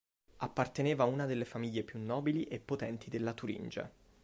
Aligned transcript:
Apparteneva 0.37 1.03
a 1.03 1.05
una 1.05 1.27
delle 1.27 1.45
famiglie 1.45 1.83
più 1.83 1.99
nobili 2.03 2.45
e 2.45 2.57
potenti 2.57 3.07
della 3.11 3.33
Turingia. 3.35 3.91